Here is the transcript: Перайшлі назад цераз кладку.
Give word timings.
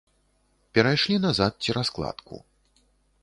Перайшлі 0.77 1.15
назад 1.27 1.51
цераз 1.67 1.87
кладку. 1.97 2.35